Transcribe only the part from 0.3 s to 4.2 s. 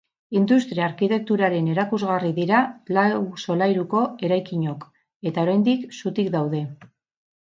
Industria-arkitekturaren erakusgarri dira lau solairuko